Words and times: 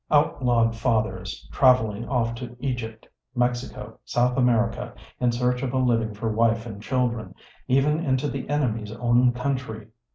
Outlawed 0.09 0.75
fathers, 0.75 1.47
traveling 1.51 2.09
off 2.09 2.33
to 2.33 2.57
Egypt, 2.59 3.07
Mexico, 3.35 3.99
South 4.03 4.35
America, 4.35 4.95
in 5.19 5.31
search 5.31 5.61
of 5.61 5.73
a 5.73 5.77
living 5.77 6.15
for 6.15 6.31
wife 6.31 6.65
and 6.65 6.81
children, 6.81 7.35
even 7.67 7.99
into 7.99 8.27
the 8.27 8.49
enemy's 8.49 8.91
own 8.93 9.31
country. 9.31 9.89